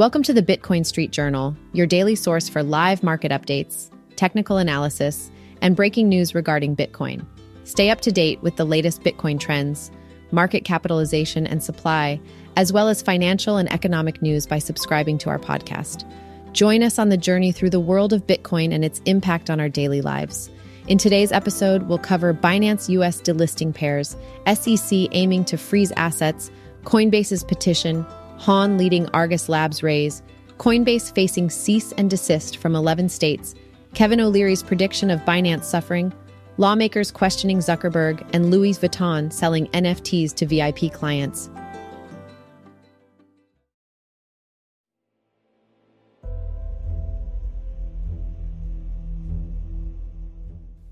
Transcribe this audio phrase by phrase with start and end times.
[0.00, 5.30] Welcome to the Bitcoin Street Journal, your daily source for live market updates, technical analysis,
[5.60, 7.26] and breaking news regarding Bitcoin.
[7.64, 9.90] Stay up to date with the latest Bitcoin trends,
[10.30, 12.18] market capitalization and supply,
[12.56, 16.10] as well as financial and economic news by subscribing to our podcast.
[16.52, 19.68] Join us on the journey through the world of Bitcoin and its impact on our
[19.68, 20.48] daily lives.
[20.88, 24.16] In today's episode, we'll cover Binance US delisting pairs,
[24.50, 26.50] SEC aiming to freeze assets,
[26.84, 28.06] Coinbase's petition,
[28.40, 30.22] Haun leading Argus Labs raise,
[30.56, 33.54] Coinbase facing cease and desist from 11 states,
[33.92, 36.10] Kevin O'Leary's prediction of Binance suffering,
[36.56, 41.50] lawmakers questioning Zuckerberg, and Louis Vuitton selling NFTs to VIP clients.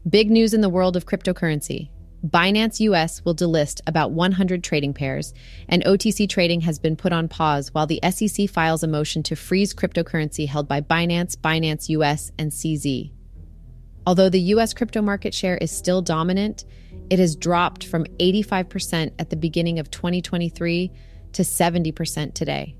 [0.06, 1.88] Big news in the world of cryptocurrency.
[2.26, 5.32] Binance US will delist about 100 trading pairs,
[5.68, 9.36] and OTC trading has been put on pause while the SEC files a motion to
[9.36, 13.12] freeze cryptocurrency held by Binance, Binance US, and CZ.
[14.04, 16.64] Although the US crypto market share is still dominant,
[17.08, 20.90] it has dropped from 85% at the beginning of 2023
[21.34, 22.74] to 70% today.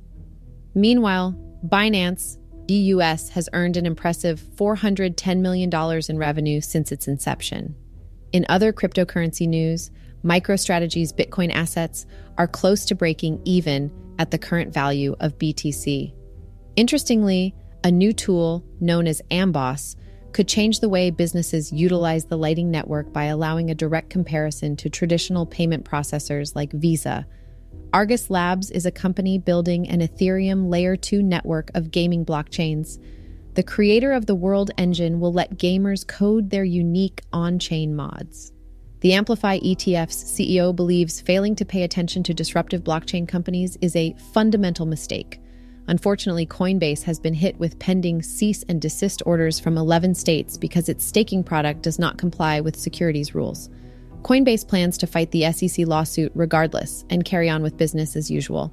[0.74, 5.70] Meanwhile, Binance BUS has earned an impressive $410 million
[6.08, 7.76] in revenue since its inception.
[8.32, 9.90] In other cryptocurrency news,
[10.24, 16.12] MicroStrategy's Bitcoin assets are close to breaking even at the current value of BTC.
[16.76, 17.54] Interestingly,
[17.84, 19.96] a new tool known as Amboss
[20.32, 24.90] could change the way businesses utilize the Lightning Network by allowing a direct comparison to
[24.90, 27.26] traditional payment processors like Visa.
[27.92, 32.98] Argus Labs is a company building an Ethereum Layer 2 network of gaming blockchains
[33.58, 38.52] the creator of the World Engine will let gamers code their unique on chain mods.
[39.00, 44.14] The Amplify ETF's CEO believes failing to pay attention to disruptive blockchain companies is a
[44.32, 45.40] fundamental mistake.
[45.88, 50.88] Unfortunately, Coinbase has been hit with pending cease and desist orders from 11 states because
[50.88, 53.70] its staking product does not comply with securities rules.
[54.22, 58.72] Coinbase plans to fight the SEC lawsuit regardless and carry on with business as usual.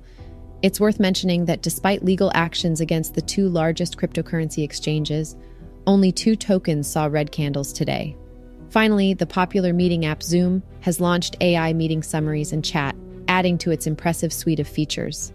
[0.65, 5.35] It's worth mentioning that despite legal actions against the two largest cryptocurrency exchanges,
[5.85, 8.17] only two tokens saw red candles today.
[8.69, 12.95] Finally, the popular meeting app Zoom has launched AI meeting summaries and chat,
[13.27, 15.31] adding to its impressive suite of features.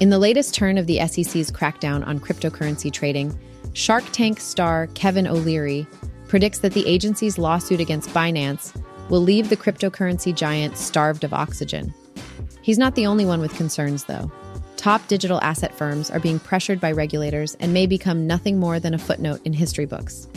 [0.00, 3.34] In the latest turn of the SEC's crackdown on cryptocurrency trading,
[3.72, 5.86] Shark Tank star Kevin O'Leary
[6.26, 8.74] predicts that the agency's lawsuit against Binance
[9.08, 11.94] will leave the cryptocurrency giant starved of oxygen.
[12.62, 14.30] He's not the only one with concerns, though.
[14.76, 18.94] Top digital asset firms are being pressured by regulators and may become nothing more than
[18.94, 20.28] a footnote in history books.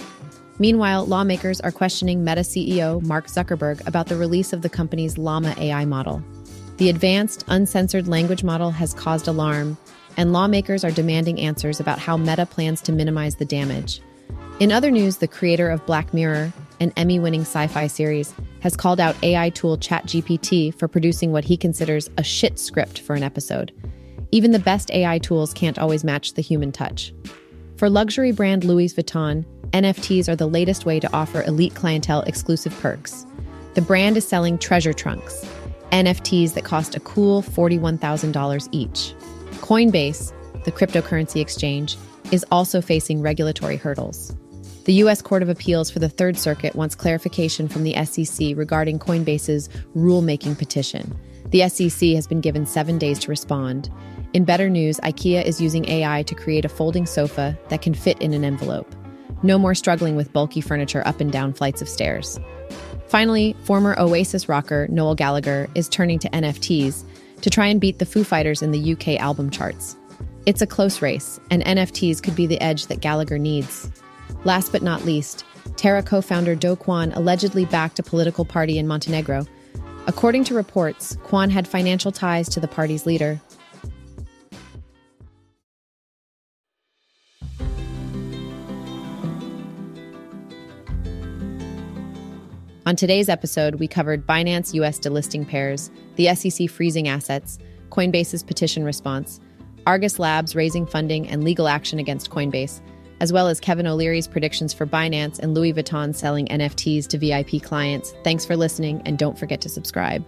[0.58, 5.56] Meanwhile, lawmakers are questioning Meta CEO Mark Zuckerberg about the release of the company's Llama
[5.58, 6.24] AI model.
[6.78, 9.78] The advanced, uncensored language model has caused alarm
[10.22, 14.04] and lawmakers are demanding answers about how Meta plans to minimize the damage.
[14.60, 18.78] In other news, the creator of Black Mirror, an Emmy winning sci fi series, has
[18.78, 23.24] called out AI tool ChatGPT for producing what he considers a shit script for an
[23.24, 23.74] episode.
[24.32, 27.12] Even the best AI tools can't always match the human touch.
[27.78, 32.80] For luxury brand Louis Vuitton, NFTs are the latest way to offer elite clientele exclusive
[32.80, 33.26] perks.
[33.74, 35.44] The brand is selling treasure trunks,
[35.92, 39.16] NFTs that cost a cool $41,000 each.
[39.62, 40.34] Coinbase,
[40.66, 41.96] the cryptocurrency exchange,
[42.32, 44.36] is also facing regulatory hurdles.
[44.86, 45.22] The U.S.
[45.22, 50.58] Court of Appeals for the Third Circuit wants clarification from the SEC regarding Coinbase's rulemaking
[50.58, 51.16] petition.
[51.50, 53.92] The SEC has been given seven days to respond.
[54.34, 58.20] In better news, IKEA is using AI to create a folding sofa that can fit
[58.20, 58.96] in an envelope.
[59.44, 62.40] No more struggling with bulky furniture up and down flights of stairs.
[63.08, 67.04] Finally, former Oasis rocker Noel Gallagher is turning to NFTs
[67.42, 69.98] to try and beat the Foo Fighters in the UK album charts.
[70.46, 73.92] It's a close race, and NFTs could be the edge that Gallagher needs.
[74.44, 75.46] Last but not least,
[75.76, 79.46] Terra co founder Do Kwon allegedly backed a political party in Montenegro.
[80.08, 83.40] According to reports, Kwon had financial ties to the party's leader.
[92.84, 97.60] On today's episode, we covered Binance US delisting pairs, the SEC freezing assets,
[97.92, 99.40] Coinbase's petition response,
[99.86, 102.82] Argus Labs raising funding and legal action against Coinbase,
[103.20, 107.62] as well as Kevin O'Leary's predictions for Binance and Louis Vuitton selling NFTs to VIP
[107.62, 108.16] clients.
[108.24, 110.26] Thanks for listening, and don't forget to subscribe.